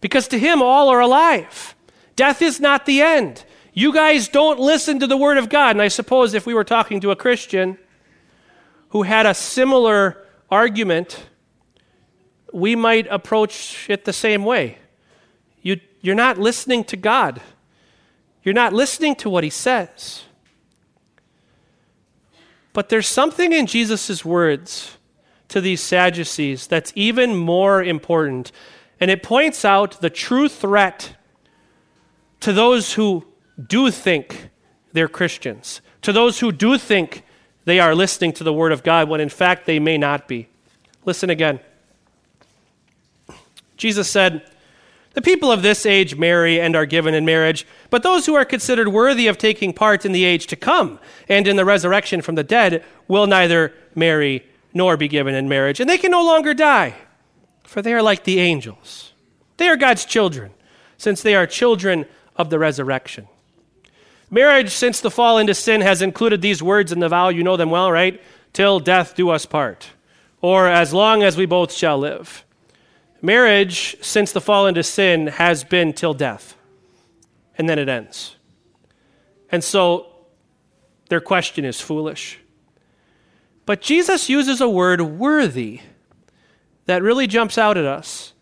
Because 0.00 0.28
to 0.28 0.38
him, 0.38 0.62
all 0.62 0.88
are 0.88 1.00
alive. 1.00 1.74
Death 2.14 2.40
is 2.40 2.60
not 2.60 2.86
the 2.86 3.02
end. 3.02 3.44
You 3.72 3.92
guys 3.92 4.28
don't 4.28 4.58
listen 4.58 5.00
to 5.00 5.06
the 5.06 5.16
word 5.16 5.36
of 5.36 5.48
God. 5.48 5.76
And 5.76 5.82
I 5.82 5.88
suppose 5.88 6.32
if 6.32 6.46
we 6.46 6.54
were 6.54 6.64
talking 6.64 7.00
to 7.00 7.10
a 7.10 7.16
Christian 7.16 7.78
who 8.96 9.02
had 9.02 9.26
a 9.26 9.34
similar 9.34 10.24
argument, 10.50 11.26
we 12.50 12.74
might 12.74 13.06
approach 13.10 13.90
it 13.90 14.06
the 14.06 14.12
same 14.12 14.42
way. 14.42 14.78
You, 15.60 15.78
you're 16.00 16.14
not 16.14 16.38
listening 16.38 16.82
to 16.84 16.96
God, 16.96 17.42
you're 18.42 18.54
not 18.54 18.72
listening 18.72 19.14
to 19.16 19.28
what 19.28 19.44
he 19.44 19.50
says. 19.50 20.22
But 22.72 22.88
there's 22.88 23.06
something 23.06 23.52
in 23.52 23.66
Jesus' 23.66 24.24
words 24.24 24.96
to 25.48 25.60
these 25.60 25.82
Sadducees 25.82 26.66
that's 26.66 26.90
even 26.96 27.36
more 27.36 27.84
important. 27.84 28.50
And 28.98 29.10
it 29.10 29.22
points 29.22 29.62
out 29.62 30.00
the 30.00 30.08
true 30.08 30.48
threat 30.48 31.16
to 32.40 32.50
those 32.50 32.94
who 32.94 33.26
do 33.62 33.90
think 33.90 34.48
they're 34.94 35.06
Christians, 35.06 35.82
to 36.00 36.14
those 36.14 36.40
who 36.40 36.50
do 36.50 36.78
think 36.78 37.25
they 37.66 37.78
are 37.78 37.94
listening 37.94 38.32
to 38.32 38.44
the 38.44 38.52
Word 38.52 38.72
of 38.72 38.82
God 38.82 39.10
when 39.10 39.20
in 39.20 39.28
fact 39.28 39.66
they 39.66 39.78
may 39.78 39.98
not 39.98 40.26
be. 40.26 40.48
Listen 41.04 41.28
again. 41.28 41.60
Jesus 43.76 44.08
said, 44.08 44.48
the 45.16 45.22
people 45.22 45.50
of 45.50 45.62
this 45.62 45.86
age 45.86 46.16
marry 46.16 46.60
and 46.60 46.76
are 46.76 46.84
given 46.84 47.14
in 47.14 47.24
marriage, 47.24 47.66
but 47.88 48.02
those 48.02 48.26
who 48.26 48.34
are 48.34 48.44
considered 48.44 48.88
worthy 48.88 49.28
of 49.28 49.38
taking 49.38 49.72
part 49.72 50.04
in 50.04 50.12
the 50.12 50.24
age 50.24 50.46
to 50.48 50.56
come 50.56 50.98
and 51.26 51.48
in 51.48 51.56
the 51.56 51.64
resurrection 51.64 52.20
from 52.20 52.34
the 52.34 52.44
dead 52.44 52.84
will 53.08 53.26
neither 53.26 53.72
marry 53.94 54.46
nor 54.74 54.96
be 54.98 55.08
given 55.08 55.34
in 55.34 55.48
marriage, 55.48 55.80
and 55.80 55.88
they 55.88 55.96
can 55.96 56.10
no 56.10 56.22
longer 56.22 56.52
die, 56.52 56.94
for 57.64 57.80
they 57.80 57.94
are 57.94 58.02
like 58.02 58.24
the 58.24 58.40
angels. 58.40 59.14
They 59.56 59.68
are 59.68 59.76
God's 59.76 60.04
children, 60.04 60.52
since 60.98 61.22
they 61.22 61.34
are 61.34 61.46
children 61.46 62.04
of 62.36 62.50
the 62.50 62.58
resurrection. 62.58 63.26
Marriage, 64.30 64.70
since 64.70 65.00
the 65.00 65.10
fall 65.10 65.38
into 65.38 65.54
sin, 65.54 65.80
has 65.80 66.02
included 66.02 66.42
these 66.42 66.62
words 66.62 66.92
in 66.92 66.98
the 66.98 67.08
vow. 67.08 67.28
You 67.28 67.44
know 67.44 67.56
them 67.56 67.70
well, 67.70 67.90
right? 67.90 68.20
Till 68.52 68.80
death 68.80 69.14
do 69.14 69.30
us 69.30 69.46
part, 69.46 69.90
or 70.40 70.68
as 70.68 70.92
long 70.92 71.22
as 71.22 71.36
we 71.36 71.46
both 71.46 71.72
shall 71.72 71.98
live. 71.98 72.44
Marriage, 73.22 73.96
since 74.02 74.32
the 74.32 74.40
fall 74.40 74.66
into 74.66 74.82
sin, 74.82 75.26
has 75.28 75.64
been 75.64 75.92
till 75.92 76.14
death, 76.14 76.56
and 77.56 77.68
then 77.68 77.78
it 77.78 77.88
ends. 77.88 78.36
And 79.50 79.62
so 79.62 80.06
their 81.08 81.20
question 81.20 81.64
is 81.64 81.80
foolish. 81.80 82.38
But 83.64 83.80
Jesus 83.80 84.28
uses 84.28 84.60
a 84.60 84.68
word, 84.68 85.00
worthy, 85.00 85.80
that 86.86 87.02
really 87.02 87.26
jumps 87.26 87.58
out 87.58 87.76
at 87.76 87.84
us. 87.84 88.32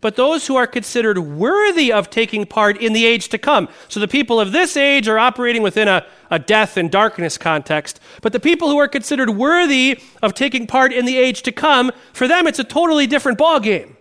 But 0.00 0.16
those 0.16 0.46
who 0.46 0.56
are 0.56 0.66
considered 0.66 1.18
worthy 1.18 1.92
of 1.92 2.08
taking 2.08 2.46
part 2.46 2.78
in 2.78 2.94
the 2.94 3.04
age 3.04 3.28
to 3.28 3.38
come. 3.38 3.68
So 3.88 4.00
the 4.00 4.08
people 4.08 4.40
of 4.40 4.52
this 4.52 4.76
age 4.76 5.08
are 5.08 5.18
operating 5.18 5.62
within 5.62 5.88
a, 5.88 6.06
a 6.30 6.38
death 6.38 6.78
and 6.78 6.90
darkness 6.90 7.36
context. 7.36 8.00
But 8.22 8.32
the 8.32 8.40
people 8.40 8.70
who 8.70 8.78
are 8.78 8.88
considered 8.88 9.30
worthy 9.30 10.00
of 10.22 10.32
taking 10.32 10.66
part 10.66 10.92
in 10.92 11.04
the 11.04 11.18
age 11.18 11.42
to 11.42 11.52
come, 11.52 11.92
for 12.14 12.26
them 12.26 12.46
it's 12.46 12.58
a 12.58 12.64
totally 12.64 13.06
different 13.06 13.38
ballgame. 13.38 13.96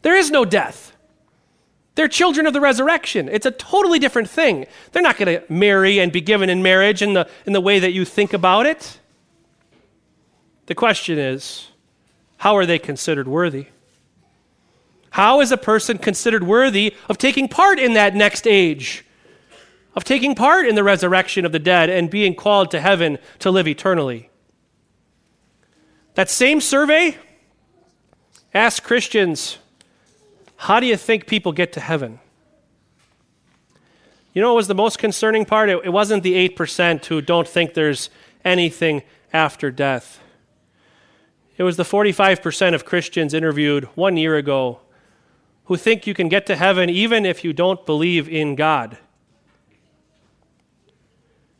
There 0.00 0.16
is 0.16 0.30
no 0.30 0.44
death. 0.46 0.96
They're 1.94 2.08
children 2.08 2.46
of 2.46 2.54
the 2.54 2.60
resurrection. 2.60 3.28
It's 3.28 3.44
a 3.44 3.50
totally 3.50 3.98
different 3.98 4.30
thing. 4.30 4.66
They're 4.92 5.02
not 5.02 5.18
going 5.18 5.40
to 5.40 5.52
marry 5.52 6.00
and 6.00 6.10
be 6.10 6.22
given 6.22 6.48
in 6.48 6.62
marriage 6.62 7.02
in 7.02 7.12
the, 7.12 7.28
in 7.44 7.52
the 7.52 7.60
way 7.60 7.78
that 7.80 7.92
you 7.92 8.06
think 8.06 8.32
about 8.32 8.64
it. 8.64 8.98
The 10.66 10.74
question 10.74 11.18
is 11.18 11.68
how 12.38 12.56
are 12.56 12.64
they 12.64 12.78
considered 12.78 13.28
worthy? 13.28 13.66
How 15.12 15.42
is 15.42 15.52
a 15.52 15.58
person 15.58 15.98
considered 15.98 16.42
worthy 16.42 16.94
of 17.08 17.18
taking 17.18 17.46
part 17.46 17.78
in 17.78 17.92
that 17.92 18.14
next 18.14 18.46
age? 18.46 19.04
Of 19.94 20.04
taking 20.04 20.34
part 20.34 20.66
in 20.66 20.74
the 20.74 20.82
resurrection 20.82 21.44
of 21.44 21.52
the 21.52 21.58
dead 21.58 21.90
and 21.90 22.08
being 22.08 22.34
called 22.34 22.70
to 22.70 22.80
heaven 22.80 23.18
to 23.40 23.50
live 23.50 23.68
eternally? 23.68 24.30
That 26.14 26.30
same 26.30 26.62
survey 26.62 27.18
asked 28.54 28.84
Christians 28.84 29.58
how 30.56 30.80
do 30.80 30.86
you 30.86 30.96
think 30.96 31.26
people 31.26 31.52
get 31.52 31.72
to 31.72 31.80
heaven? 31.80 32.20
You 34.32 34.40
know 34.40 34.50
what 34.50 34.56
was 34.56 34.68
the 34.68 34.74
most 34.74 34.98
concerning 34.98 35.44
part? 35.44 35.68
It, 35.68 35.84
it 35.84 35.90
wasn't 35.90 36.22
the 36.22 36.48
8% 36.48 37.04
who 37.06 37.20
don't 37.20 37.48
think 37.48 37.74
there's 37.74 38.08
anything 38.44 39.02
after 39.32 39.70
death. 39.70 40.20
It 41.58 41.64
was 41.64 41.76
the 41.76 41.82
45% 41.82 42.74
of 42.74 42.86
Christians 42.86 43.34
interviewed 43.34 43.84
one 43.94 44.16
year 44.16 44.36
ago 44.36 44.80
who 45.64 45.76
think 45.76 46.06
you 46.06 46.14
can 46.14 46.28
get 46.28 46.46
to 46.46 46.56
heaven 46.56 46.90
even 46.90 47.24
if 47.24 47.44
you 47.44 47.52
don't 47.52 47.84
believe 47.86 48.28
in 48.28 48.54
God. 48.54 48.98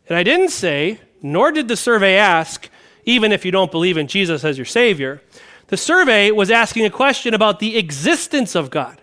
And 0.09 0.17
I 0.17 0.23
didn't 0.23 0.51
say, 0.51 1.01
nor 1.23 1.53
did 1.53 1.69
the 1.69 1.77
survey 1.77 2.17
ask, 2.17 2.69
even 3.05 3.33
if 3.33 3.45
you 3.45 3.51
don't 3.51 3.71
believe 3.71 3.97
in 3.97 4.07
Jesus 4.07 4.45
as 4.45 4.59
your 4.59 4.65
Savior. 4.65 5.23
The 5.69 5.77
survey 5.77 6.31
was 6.31 6.51
asking 6.51 6.85
a 6.85 6.91
question 6.91 7.35
about 7.35 7.61
the 7.61 7.79
existence 7.79 8.55
of 8.55 8.71
God. 8.71 9.01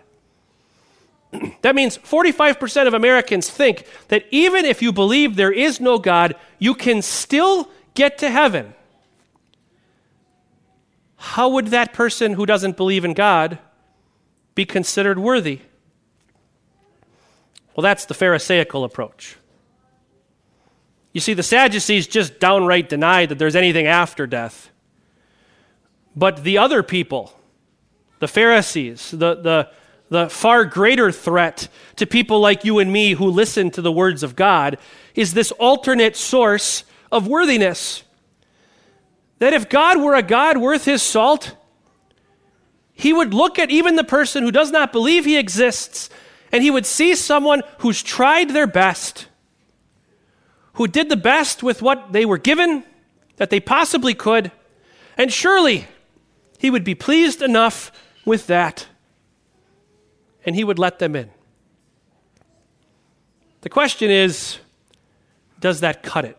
that 1.62 1.74
means 1.74 1.98
45% 1.98 2.86
of 2.86 2.94
Americans 2.94 3.48
think 3.48 3.86
that 4.08 4.24
even 4.30 4.64
if 4.64 4.82
you 4.82 4.92
believe 4.92 5.36
there 5.36 5.52
is 5.52 5.80
no 5.80 5.98
God, 5.98 6.36
you 6.58 6.74
can 6.74 7.02
still 7.02 7.70
get 7.94 8.18
to 8.18 8.30
heaven. 8.30 8.74
How 11.16 11.48
would 11.50 11.68
that 11.68 11.92
person 11.92 12.34
who 12.34 12.46
doesn't 12.46 12.76
believe 12.76 13.04
in 13.04 13.14
God 13.14 13.58
be 14.54 14.64
considered 14.64 15.18
worthy? 15.18 15.60
Well, 17.74 17.82
that's 17.82 18.04
the 18.04 18.14
Pharisaical 18.14 18.84
approach. 18.84 19.36
You 21.12 21.20
see, 21.20 21.34
the 21.34 21.42
Sadducees 21.42 22.06
just 22.06 22.38
downright 22.38 22.88
denied 22.88 23.30
that 23.30 23.38
there's 23.38 23.56
anything 23.56 23.86
after 23.86 24.26
death. 24.26 24.70
But 26.14 26.44
the 26.44 26.58
other 26.58 26.82
people, 26.82 27.32
the 28.18 28.28
Pharisees, 28.28 29.10
the, 29.10 29.34
the, 29.34 29.70
the 30.08 30.28
far 30.28 30.64
greater 30.64 31.10
threat 31.10 31.68
to 31.96 32.06
people 32.06 32.40
like 32.40 32.64
you 32.64 32.78
and 32.78 32.92
me 32.92 33.12
who 33.12 33.26
listen 33.26 33.70
to 33.72 33.82
the 33.82 33.92
words 33.92 34.22
of 34.22 34.36
God, 34.36 34.78
is 35.14 35.34
this 35.34 35.50
alternate 35.52 36.16
source 36.16 36.84
of 37.10 37.26
worthiness. 37.26 38.04
That 39.38 39.52
if 39.52 39.68
God 39.68 40.00
were 40.00 40.14
a 40.14 40.22
God 40.22 40.58
worth 40.58 40.84
his 40.84 41.02
salt, 41.02 41.56
he 43.00 43.14
would 43.14 43.32
look 43.32 43.58
at 43.58 43.70
even 43.70 43.96
the 43.96 44.04
person 44.04 44.42
who 44.42 44.50
does 44.50 44.70
not 44.70 44.92
believe 44.92 45.24
he 45.24 45.38
exists, 45.38 46.10
and 46.52 46.62
he 46.62 46.70
would 46.70 46.84
see 46.84 47.14
someone 47.14 47.62
who's 47.78 48.02
tried 48.02 48.50
their 48.50 48.66
best, 48.66 49.26
who 50.74 50.86
did 50.86 51.08
the 51.08 51.16
best 51.16 51.62
with 51.62 51.80
what 51.80 52.12
they 52.12 52.26
were 52.26 52.36
given 52.36 52.84
that 53.36 53.48
they 53.48 53.58
possibly 53.58 54.12
could, 54.12 54.52
and 55.16 55.32
surely 55.32 55.86
he 56.58 56.68
would 56.68 56.84
be 56.84 56.94
pleased 56.94 57.40
enough 57.40 57.90
with 58.26 58.46
that, 58.48 58.86
and 60.44 60.54
he 60.54 60.62
would 60.62 60.78
let 60.78 60.98
them 60.98 61.16
in. 61.16 61.30
The 63.62 63.70
question 63.70 64.10
is 64.10 64.58
does 65.58 65.80
that 65.80 66.02
cut 66.02 66.26
it? 66.26 66.38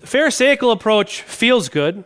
The 0.00 0.08
Pharisaical 0.08 0.72
approach 0.72 1.22
feels 1.22 1.68
good. 1.68 2.02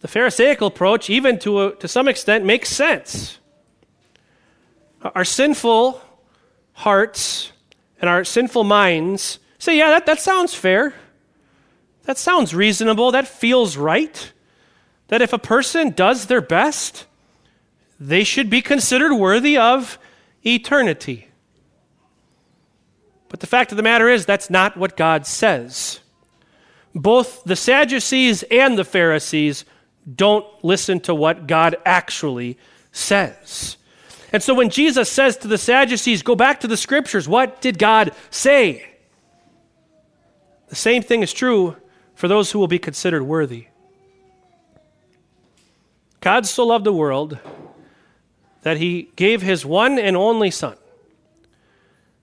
The 0.00 0.08
Pharisaical 0.08 0.68
approach, 0.68 1.10
even 1.10 1.38
to, 1.40 1.62
a, 1.62 1.76
to 1.76 1.88
some 1.88 2.06
extent, 2.08 2.44
makes 2.44 2.68
sense. 2.68 3.38
Our 5.02 5.24
sinful 5.24 6.00
hearts 6.72 7.52
and 8.00 8.10
our 8.10 8.24
sinful 8.24 8.64
minds 8.64 9.38
say, 9.58 9.78
yeah, 9.78 9.90
that, 9.90 10.06
that 10.06 10.20
sounds 10.20 10.54
fair. 10.54 10.94
That 12.04 12.18
sounds 12.18 12.54
reasonable. 12.54 13.10
That 13.10 13.26
feels 13.26 13.76
right. 13.76 14.32
That 15.08 15.22
if 15.22 15.32
a 15.32 15.38
person 15.38 15.90
does 15.90 16.26
their 16.26 16.40
best, 16.40 17.06
they 17.98 18.22
should 18.22 18.50
be 18.50 18.60
considered 18.60 19.14
worthy 19.14 19.56
of 19.56 19.98
eternity. 20.44 21.28
But 23.28 23.40
the 23.40 23.46
fact 23.46 23.72
of 23.72 23.76
the 23.76 23.82
matter 23.82 24.08
is, 24.08 24.26
that's 24.26 24.50
not 24.50 24.76
what 24.76 24.96
God 24.96 25.26
says. 25.26 26.00
both 26.96 27.44
the 27.44 27.56
Sadducees 27.56 28.42
and 28.44 28.78
the 28.78 28.84
Pharisees 28.84 29.64
don't 30.12 30.46
listen 30.64 31.00
to 31.00 31.14
what 31.14 31.46
God 31.46 31.76
actually 31.84 32.58
says. 32.92 33.76
And 34.32 34.42
so 34.42 34.54
when 34.54 34.70
Jesus 34.70 35.10
says 35.10 35.36
to 35.38 35.48
the 35.48 35.58
Sadducees, 35.58 36.22
go 36.22 36.34
back 36.34 36.60
to 36.60 36.66
the 36.66 36.76
scriptures, 36.76 37.28
what 37.28 37.60
did 37.60 37.78
God 37.78 38.12
say? 38.30 38.86
The 40.68 40.76
same 40.76 41.02
thing 41.02 41.22
is 41.22 41.32
true 41.32 41.76
for 42.14 42.28
those 42.28 42.50
who 42.50 42.58
will 42.58 42.68
be 42.68 42.78
considered 42.78 43.22
worthy. 43.22 43.66
God 46.20 46.46
so 46.46 46.66
loved 46.66 46.84
the 46.84 46.92
world 46.92 47.38
that 48.62 48.78
he 48.78 49.10
gave 49.14 49.42
his 49.42 49.64
one 49.64 49.98
and 49.98 50.16
only 50.16 50.50
Son, 50.50 50.76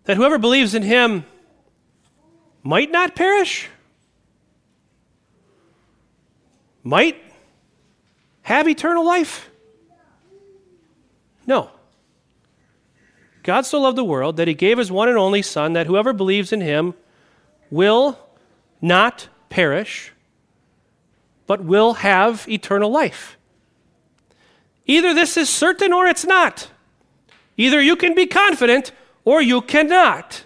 that 0.04 0.18
whoever 0.18 0.38
believes 0.38 0.76
in 0.76 0.84
him 0.84 1.24
might 2.64 2.92
not 2.92 3.16
perish, 3.16 3.70
might 6.84 7.23
have 8.44 8.68
eternal 8.68 9.06
life. 9.06 9.50
No. 11.46 11.72
God 13.42 13.66
so 13.66 13.82
loved 13.82 13.98
the 13.98 14.04
world 14.04 14.38
that 14.38 14.48
he 14.48 14.54
gave 14.54 14.78
his 14.78 14.92
one 14.92 15.10
and 15.10 15.18
only 15.18 15.42
Son, 15.42 15.74
that 15.74 15.88
whoever 15.88 16.14
believes 16.14 16.54
in 16.54 16.62
him 16.62 16.94
will 17.70 18.18
not 18.82 19.28
perish, 19.50 20.14
but 21.46 21.64
will 21.64 21.96
have 21.96 22.48
eternal 22.48 22.90
life. 22.90 23.38
Either 24.86 25.14
this 25.14 25.38
is 25.38 25.50
certain 25.50 25.92
or 25.92 26.08
it's 26.08 26.26
not. 26.26 26.70
Either 27.58 27.82
you 27.82 27.96
can 27.96 28.16
be 28.16 28.26
confident 28.26 28.92
or 29.26 29.42
you 29.42 29.62
cannot. 29.62 30.44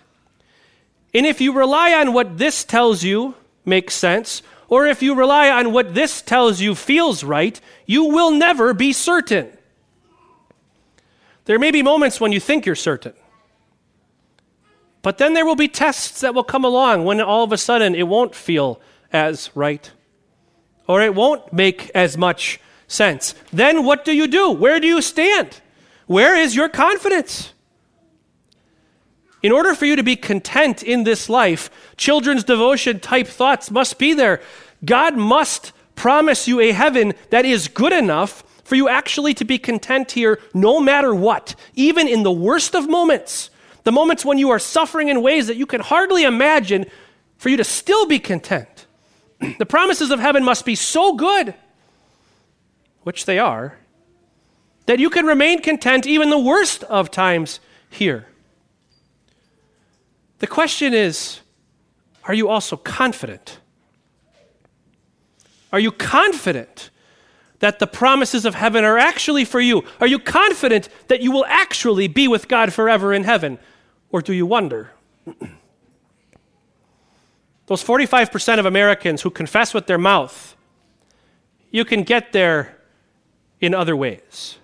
And 1.14 1.26
if 1.26 1.42
you 1.42 1.52
rely 1.52 1.94
on 1.94 2.14
what 2.14 2.38
this 2.38 2.64
tells 2.64 3.04
you 3.04 3.36
makes 3.66 3.94
sense, 3.94 4.42
or 4.70 4.86
if 4.86 5.02
you 5.02 5.16
rely 5.16 5.50
on 5.50 5.72
what 5.72 5.94
this 5.94 6.22
tells 6.22 6.60
you 6.60 6.76
feels 6.76 7.24
right, 7.24 7.60
you 7.86 8.06
will 8.06 8.32
never 8.32 8.74
be 8.74 8.94
certain. 8.94 9.50
There 11.46 11.60
may 11.60 11.72
be 11.72 11.82
moments 11.82 12.20
when 12.20 12.32
you 12.32 12.40
think 12.40 12.66
you're 12.66 12.76
certain. 12.76 13.14
But 15.02 15.18
then 15.18 15.34
there 15.34 15.46
will 15.46 15.56
be 15.56 15.70
tests 15.70 16.20
that 16.22 16.34
will 16.34 16.44
come 16.44 16.66
along 16.66 17.06
when 17.06 17.22
all 17.22 17.44
of 17.44 17.54
a 17.54 17.58
sudden 17.58 17.96
it 17.96 18.08
won't 18.08 18.36
feel 18.36 18.82
as 19.14 19.50
right 19.56 19.90
or 20.88 21.02
it 21.02 21.16
won't 21.16 21.54
make 21.54 21.90
as 21.96 22.18
much 22.18 22.60
sense. 22.88 23.34
Then 23.54 23.86
what 23.86 24.04
do 24.04 24.14
you 24.14 24.28
do? 24.28 24.52
Where 24.52 24.80
do 24.80 24.88
you 24.88 25.02
stand? 25.02 25.62
Where 26.08 26.36
is 26.36 26.56
your 26.56 26.70
confidence? 26.70 27.54
In 29.44 29.52
order 29.52 29.76
for 29.76 29.86
you 29.86 29.96
to 29.96 30.04
be 30.04 30.16
content 30.16 30.82
in 30.82 31.04
this 31.04 31.30
life, 31.30 31.70
children's 31.96 32.44
devotion 32.44 33.00
type 33.00 33.28
thoughts 33.28 33.70
must 33.70 34.00
be 34.00 34.14
there. 34.14 34.42
God 34.84 35.16
must 35.16 35.74
promise 35.96 36.48
you 36.48 36.60
a 36.60 36.72
heaven 36.72 37.14
that 37.30 37.46
is 37.46 37.68
good 37.68 37.94
enough 37.94 38.44
for 38.64 38.76
you 38.76 38.90
actually 38.90 39.34
to 39.36 39.46
be 39.46 39.58
content 39.58 40.12
here 40.12 40.40
no 40.54 40.80
matter 40.80 41.14
what, 41.16 41.56
even 41.76 42.08
in 42.08 42.24
the 42.24 42.32
worst 42.32 42.76
of 42.76 42.90
moments, 42.90 43.50
the 43.84 43.92
moments 43.92 44.26
when 44.26 44.38
you 44.38 44.50
are 44.50 44.60
suffering 44.60 45.08
in 45.08 45.22
ways 45.22 45.48
that 45.48 45.56
you 45.56 45.66
can 45.66 45.80
hardly 45.80 46.24
imagine, 46.24 46.86
for 47.38 47.50
you 47.50 47.58
to 47.58 47.64
still 47.64 48.08
be 48.08 48.20
content. 48.20 48.86
the 49.60 49.66
promises 49.66 50.12
of 50.12 50.20
heaven 50.20 50.44
must 50.44 50.66
be 50.66 50.76
so 50.76 51.14
good 51.14 51.54
which 53.04 53.26
they 53.26 53.40
are, 53.40 53.78
that 54.86 55.00
you 55.00 55.10
can 55.10 55.26
remain 55.26 55.62
content 55.62 56.06
even 56.06 56.30
the 56.30 56.38
worst 56.38 56.84
of 56.86 57.10
times 57.10 57.62
here. 57.90 58.28
The 60.40 60.48
question 60.48 60.94
is 60.94 61.42
are 62.24 62.34
you 62.34 62.50
also 62.50 62.76
confident? 62.76 63.60
Are 65.72 65.80
you 65.80 65.92
confident 65.92 66.90
that 67.60 67.80
the 67.80 67.88
promises 67.88 68.46
of 68.46 68.56
heaven 68.56 68.84
are 68.84 68.98
actually 68.98 69.46
for 69.46 69.60
you? 69.60 69.84
Are 70.00 70.08
you 70.08 70.20
confident 70.20 70.90
that 71.08 71.22
you 71.22 71.32
will 71.32 71.46
actually 71.46 72.08
be 72.08 72.28
with 72.28 72.48
God 72.48 72.74
forever 72.74 73.14
in 73.14 73.24
heaven? 73.24 73.58
Or 74.10 74.22
do 74.22 74.34
you 74.34 74.46
wonder? 74.46 74.92
Those 77.68 77.84
45% 77.84 78.60
of 78.60 78.66
Americans 78.66 79.22
who 79.22 79.30
confess 79.30 79.74
with 79.74 79.88
their 79.88 79.98
mouth, 79.98 80.56
you 81.72 81.84
can 81.84 82.04
get 82.04 82.32
there 82.32 82.78
in 83.60 83.74
other 83.74 83.96
ways. 83.96 84.58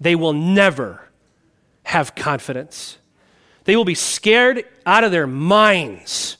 They 0.00 0.14
will 0.14 0.32
never 0.32 1.08
have 1.84 2.14
confidence. 2.14 2.98
They 3.66 3.76
will 3.76 3.84
be 3.84 3.94
scared 3.94 4.64
out 4.86 5.04
of 5.04 5.12
their 5.12 5.26
minds 5.26 6.38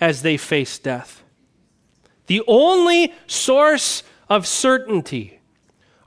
as 0.00 0.22
they 0.22 0.36
face 0.36 0.78
death. 0.78 1.24
The 2.26 2.42
only 2.46 3.12
source 3.26 4.04
of 4.28 4.46
certainty 4.46 5.40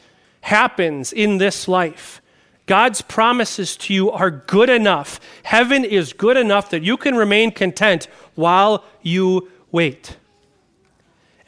happens 0.46 1.12
in 1.12 1.38
this 1.38 1.66
life, 1.66 2.22
God's 2.66 3.02
promises 3.02 3.76
to 3.78 3.94
you 3.94 4.10
are 4.10 4.30
good 4.30 4.70
enough. 4.70 5.20
Heaven 5.42 5.84
is 5.84 6.12
good 6.12 6.36
enough 6.36 6.70
that 6.70 6.82
you 6.82 6.96
can 6.96 7.16
remain 7.16 7.50
content 7.50 8.08
while 8.34 8.84
you 9.02 9.50
wait. 9.72 10.16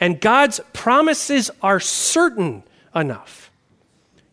And 0.01 0.21
God's 0.21 0.61
promises 0.73 1.51
are 1.63 1.81
certain 1.81 2.65
enough. 2.95 3.51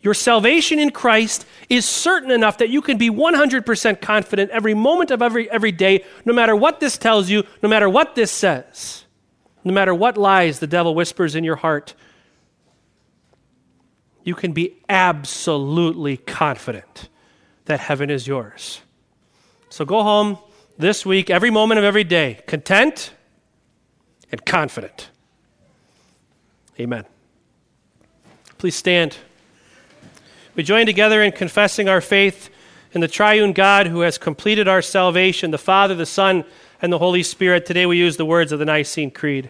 Your 0.02 0.14
salvation 0.14 0.80
in 0.80 0.92
Christ 0.92 1.46
is 1.70 1.86
certain 1.86 2.32
enough 2.32 2.58
that 2.60 2.70
you 2.70 2.82
can 2.82 2.98
be 2.98 3.10
100% 3.10 4.02
confident 4.02 4.52
every 4.52 4.74
moment 4.74 5.12
of 5.12 5.22
every, 5.22 5.50
every 5.50 5.72
day, 5.72 6.04
no 6.26 6.34
matter 6.34 6.56
what 6.56 6.80
this 6.80 6.98
tells 6.98 7.30
you, 7.30 7.44
no 7.62 7.70
matter 7.70 7.90
what 7.90 8.16
this 8.16 8.32
says, 8.32 9.06
no 9.64 9.74
matter 9.74 9.94
what 9.94 10.18
lies 10.18 10.60
the 10.60 10.68
devil 10.68 10.94
whispers 10.94 11.36
in 11.36 11.44
your 11.44 11.56
heart 11.56 11.94
you 14.26 14.34
can 14.36 14.52
be 14.52 14.76
absolutely 14.90 16.18
confident 16.18 17.08
that 17.66 17.80
heaven 17.80 18.10
is 18.10 18.28
yours. 18.28 18.82
So 19.70 19.86
go 19.86 20.04
home 20.04 20.40
this 20.78 21.06
week, 21.06 21.30
every 21.30 21.52
moment 21.52 21.78
of 21.78 21.86
every 21.86 22.04
day, 22.04 22.42
content 22.48 23.14
and 24.32 24.44
confident. 24.44 25.12
Amen. 26.80 27.06
Please 28.58 28.76
stand. 28.76 29.16
We 30.56 30.64
join 30.64 30.88
together 30.88 31.22
in 31.22 31.32
confessing 31.32 31.88
our 31.88 32.02
faith 32.02 32.50
in 32.94 33.02
the 33.02 33.08
triune 33.08 33.54
God 33.54 33.88
who 33.88 34.02
has 34.02 34.18
completed 34.18 34.68
our 34.68 34.82
salvation, 34.82 35.52
the 35.52 35.58
Father, 35.58 35.94
the 35.94 36.06
Son, 36.06 36.46
and 36.82 36.92
the 36.92 36.98
Holy 36.98 37.24
Spirit. 37.24 37.66
Today 37.66 37.86
we 37.86 37.98
use 37.98 38.18
the 38.18 38.26
words 38.26 38.52
of 38.52 38.60
the 38.60 38.66
Nicene 38.66 39.12
Creed. 39.12 39.50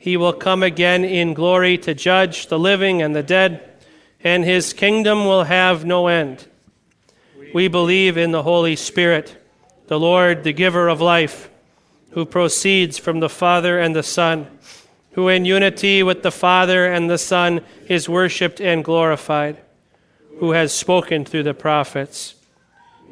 He 0.00 0.16
will 0.16 0.32
come 0.32 0.62
again 0.62 1.04
in 1.04 1.34
glory 1.34 1.76
to 1.76 1.92
judge 1.94 2.46
the 2.46 2.58
living 2.58 3.02
and 3.02 3.14
the 3.14 3.22
dead, 3.22 3.62
and 4.24 4.42
his 4.42 4.72
kingdom 4.72 5.26
will 5.26 5.44
have 5.44 5.84
no 5.84 6.06
end. 6.06 6.48
We 7.52 7.68
believe 7.68 8.16
in 8.16 8.30
the 8.30 8.42
Holy 8.42 8.76
Spirit, 8.76 9.36
the 9.88 10.00
Lord, 10.00 10.42
the 10.42 10.54
giver 10.54 10.88
of 10.88 11.02
life, 11.02 11.50
who 12.12 12.24
proceeds 12.24 12.96
from 12.96 13.20
the 13.20 13.28
Father 13.28 13.78
and 13.78 13.94
the 13.94 14.02
Son, 14.02 14.46
who 15.12 15.28
in 15.28 15.44
unity 15.44 16.02
with 16.02 16.22
the 16.22 16.32
Father 16.32 16.86
and 16.86 17.10
the 17.10 17.18
Son 17.18 17.60
is 17.86 18.08
worshiped 18.08 18.58
and 18.58 18.82
glorified, 18.82 19.58
who 20.38 20.52
has 20.52 20.72
spoken 20.72 21.26
through 21.26 21.42
the 21.42 21.52
prophets. 21.52 22.36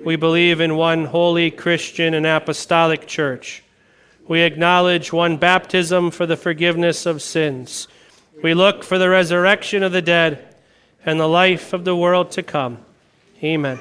We 0.02 0.16
believe 0.16 0.58
in 0.58 0.74
one 0.74 1.04
holy 1.04 1.50
Christian 1.50 2.14
and 2.14 2.24
apostolic 2.24 3.06
church. 3.06 3.62
We 4.28 4.42
acknowledge 4.42 5.12
one 5.12 5.38
baptism 5.38 6.10
for 6.10 6.26
the 6.26 6.36
forgiveness 6.36 7.06
of 7.06 7.22
sins. 7.22 7.88
We 8.42 8.54
look 8.54 8.84
for 8.84 8.98
the 8.98 9.08
resurrection 9.08 9.82
of 9.82 9.92
the 9.92 10.02
dead 10.02 10.54
and 11.04 11.18
the 11.18 11.26
life 11.26 11.72
of 11.72 11.84
the 11.84 11.96
world 11.96 12.30
to 12.32 12.42
come. 12.42 12.78
Amen. 13.42 13.80